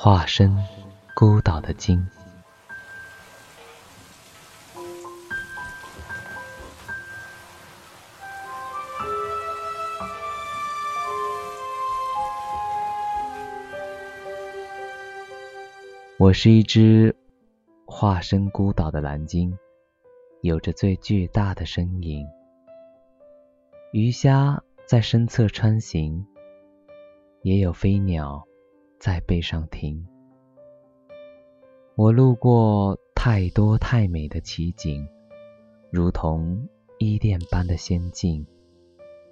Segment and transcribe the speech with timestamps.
[0.00, 0.56] 化身
[1.12, 2.06] 孤岛的鲸。
[16.16, 17.16] 我是一只
[17.84, 19.58] 化身孤岛的蓝鲸，
[20.42, 22.24] 有着最巨大的身影。
[23.90, 26.24] 鱼虾在身侧穿行，
[27.42, 28.46] 也有飞鸟
[28.98, 30.06] 在背上停。
[31.94, 35.06] 我路过太多太美的奇景，
[35.90, 38.46] 如同伊甸般的仙境，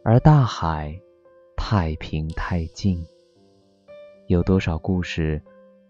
[0.05, 1.01] 而大海
[1.57, 3.07] 太平太静，
[4.27, 5.43] 有多少故事？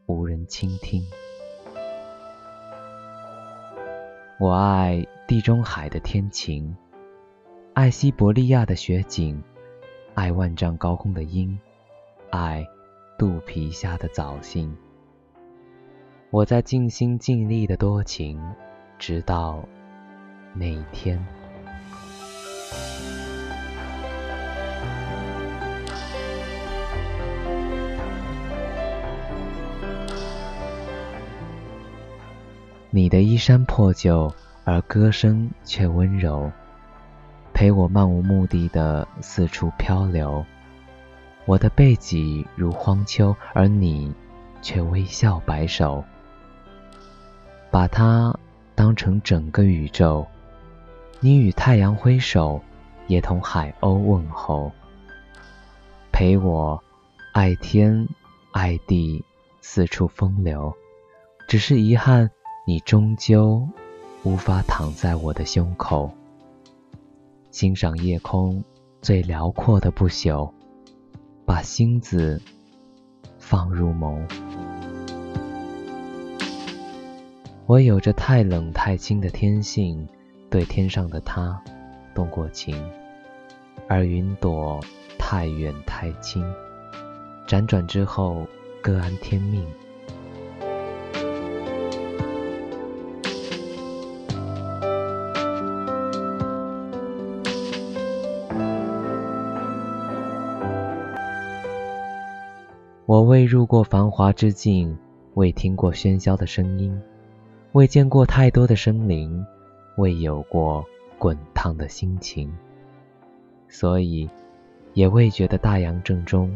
[0.07, 1.03] 无人倾听。
[4.39, 6.77] 我爱地中海的天晴，
[7.73, 9.43] 爱西伯利亚的雪景，
[10.15, 11.59] 爱万丈高空的鹰，
[12.31, 12.67] 爱
[13.19, 14.71] 肚皮下的藻荇。
[16.31, 18.39] 我在尽心尽力的多情，
[18.99, 19.67] 直到
[20.53, 21.25] 那一天。
[32.91, 34.33] 你的衣衫破旧，
[34.65, 36.51] 而歌声却温柔，
[37.55, 40.45] 陪我漫无目的的四处漂流。
[41.47, 44.13] 我的背脊如荒丘，而你
[44.61, 46.05] 却微笑摆手，
[47.71, 48.39] 把它
[48.75, 50.27] 当成整个宇宙。
[51.21, 52.61] 你与太阳挥手，
[53.07, 54.71] 也同海鸥问候，
[56.13, 56.83] 陪我
[57.33, 58.07] 爱天
[58.53, 59.25] 爱地，
[59.61, 60.75] 四处风流。
[61.49, 62.31] 只是遗憾。
[62.69, 63.65] 你终究
[64.25, 66.11] 无法躺在我的胸口，
[67.53, 68.65] 欣赏夜空
[69.01, 70.51] 最辽阔的不朽，
[71.57, 72.39] 把星子
[73.39, 74.21] 放入眸。
[77.65, 80.07] 我有着太冷太清的天性，
[80.51, 81.59] 对天上的他
[82.15, 82.79] 动过情，
[83.89, 84.79] 而云朵
[85.19, 86.45] 太远太轻，
[87.49, 88.47] 辗转之后
[88.83, 89.67] 各安天命。
[103.07, 104.99] 我未入过繁华之境，
[105.35, 107.01] 未听过喧嚣的声音，
[107.71, 109.47] 未见过太多的生灵，
[109.97, 110.85] 未有过
[111.17, 112.53] 滚烫的心情，
[113.69, 114.29] 所以
[114.95, 116.53] 也未觉得大洋正中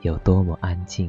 [0.00, 1.08] 有多么安静。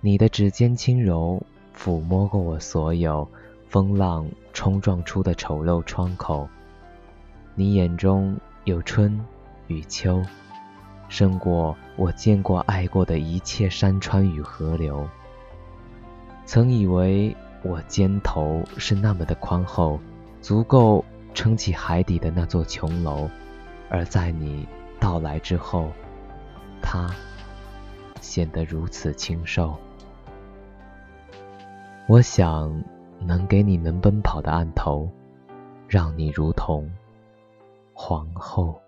[0.00, 1.42] 你的指尖轻柔
[1.76, 3.28] 抚摸过我所有
[3.66, 6.48] 风浪冲撞出的丑陋窗口。
[7.58, 9.20] 你眼中有春
[9.66, 10.22] 与秋，
[11.08, 15.04] 胜过我见过、爱过的一切山川与河流。
[16.46, 19.98] 曾以为我肩头是那么的宽厚，
[20.40, 21.04] 足够
[21.34, 23.28] 撑起海底的那座琼楼，
[23.90, 24.64] 而在你
[25.00, 25.90] 到来之后，
[26.80, 27.10] 它
[28.20, 29.76] 显得如此清瘦。
[32.06, 32.84] 我想
[33.18, 35.10] 能给你能奔跑的岸头，
[35.88, 36.88] 让你如同。
[38.00, 38.87] 皇后。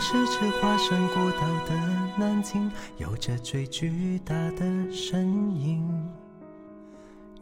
[0.00, 1.76] 是只化身孤岛的
[2.18, 5.86] 南京，有着最巨大的身影。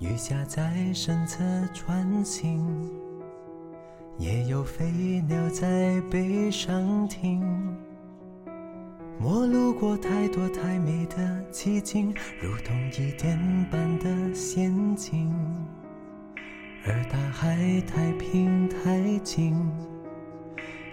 [0.01, 2.91] 鱼虾在身侧穿行，
[4.19, 4.91] 也有飞
[5.29, 7.43] 鸟在背上停。
[9.21, 13.39] 我路过太多太美的奇景，如同伊甸
[13.71, 15.33] 般的仙境，
[16.85, 19.71] 而大海太平太静。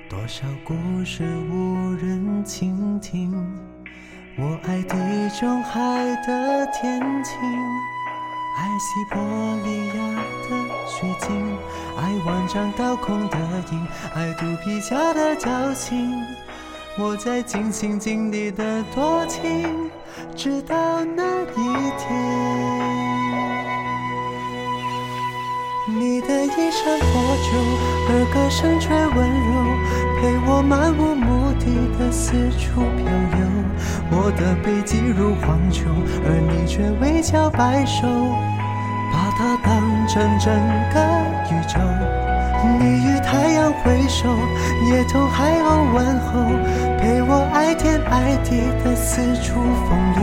[0.07, 3.34] 多少故事无人倾听？
[4.38, 4.96] 我爱地
[5.40, 5.81] 中海
[6.28, 7.34] 的天晴，
[8.56, 9.19] 爱西伯
[9.63, 9.94] 利亚
[10.44, 10.50] 的
[10.86, 11.57] 雪景，
[11.98, 13.38] 爱万丈高空的
[13.72, 16.12] 鹰，爱肚皮下的侥幸。
[17.00, 19.90] 我在尽心尽力的多情，
[20.36, 22.45] 直到那一天。
[26.75, 27.07] 山破
[27.39, 27.48] 旧，
[28.10, 29.18] 而歌声却温
[29.48, 29.50] 柔，
[30.19, 31.66] 陪我漫无目的
[31.98, 33.48] 的四处漂流。
[34.12, 35.88] 我的背脊如荒丘，
[36.27, 38.06] 而你却微笑摆首，
[39.10, 40.51] 把它当成整
[40.92, 41.00] 个
[41.50, 41.80] 宇宙。
[42.80, 44.27] 你与太阳挥手，
[44.92, 46.44] 也同海鸥问候，
[47.00, 49.56] 陪我爱天爱地的四处
[49.88, 50.22] 风流。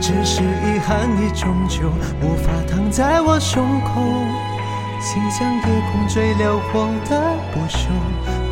[0.00, 1.90] 只是遗憾，你终究
[2.22, 4.00] 无法躺在我胸口，
[5.00, 7.88] 心像夜空最辽阔的不朽，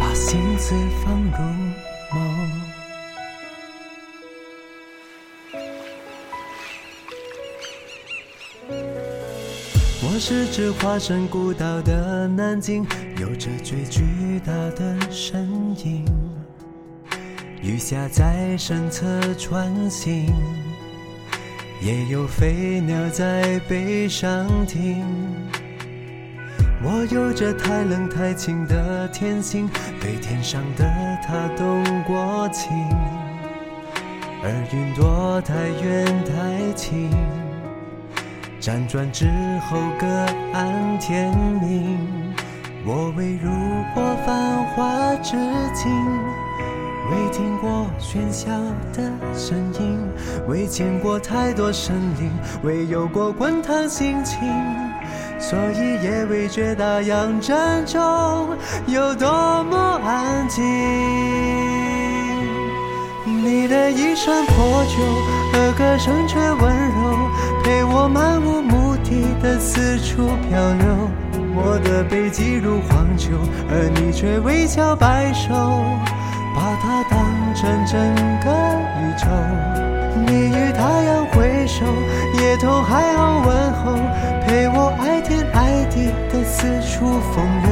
[0.00, 0.74] 把心字
[1.04, 1.30] 放入。
[10.00, 12.82] 我是只化身孤岛的南京，
[13.20, 15.46] 有着最巨大的身
[15.84, 16.06] 影。
[17.60, 19.04] 雨下在身侧
[19.34, 20.32] 穿行，
[21.82, 25.04] 也有飞鸟在背上停。
[26.80, 29.68] 我有着太冷太清的天性，
[30.00, 30.84] 对天上的
[31.26, 32.70] 他动过情，
[34.42, 35.54] 而云朵太
[35.84, 37.10] 远太轻。
[38.60, 39.26] 辗转之
[39.68, 40.06] 后，各
[40.52, 41.98] 安天命。
[42.86, 43.50] 我未入
[43.92, 45.36] 过繁华之
[45.74, 45.90] 境，
[47.10, 48.50] 未听过喧嚣
[48.92, 49.98] 的声音，
[50.46, 52.30] 未见过太多生灵，
[52.62, 54.38] 未有过滚烫心情，
[55.38, 57.56] 所以也未觉大洋正
[57.86, 58.56] 中
[58.86, 59.28] 有多
[59.64, 60.64] 么安静。
[63.26, 65.02] 你的一身破旧，
[65.54, 67.30] 而歌声却温柔。
[67.62, 71.10] 陪我漫无目的的四处漂流，
[71.54, 73.32] 我的背脊如荒丘，
[73.70, 75.54] 而你却微笑摆首，
[76.54, 77.18] 把它当
[77.54, 77.98] 成整
[78.40, 78.50] 个
[79.00, 79.87] 宇宙。
[80.58, 81.84] 与太阳挥手，
[82.40, 83.92] 也同海鸥问候，
[84.46, 87.68] 陪我爱天爱地的四处风流。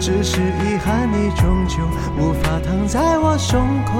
[0.00, 1.78] 只是遗憾，你终究
[2.18, 3.92] 无法躺在我胸口。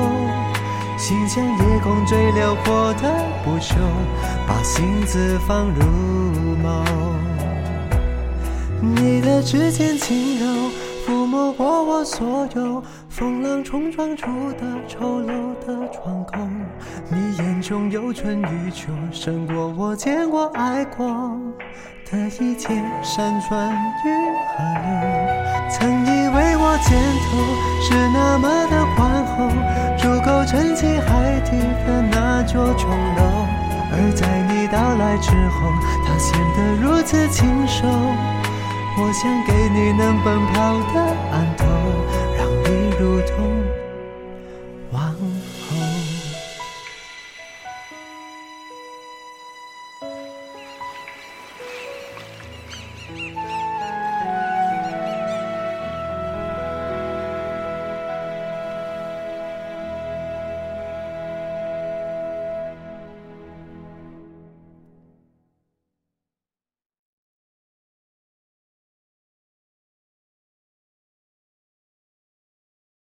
[0.98, 3.02] 心像夜空最辽阔的
[3.44, 3.74] 不朽，
[4.46, 5.82] 把心字放入
[6.62, 6.84] 眸。
[8.80, 10.70] 你的指尖轻柔，
[11.32, 15.26] 抚摸过我所有风浪冲撞出的丑陋
[15.66, 16.36] 的窗口。
[17.08, 21.06] 你眼中有春与秋，胜过我见过爱过
[22.10, 23.72] 的一切山川
[24.04, 24.10] 与
[24.46, 24.92] 河流。
[25.70, 27.38] 曾以为我肩头
[27.80, 29.48] 是那么的宽厚。
[29.96, 31.52] 足够撑起海底
[31.86, 33.22] 的那座琼楼，
[33.90, 35.72] 而在你到来之后，
[36.04, 37.88] 它显得如此清瘦。
[38.94, 41.00] 我想给你能奔跑的
[41.30, 41.71] 岸头，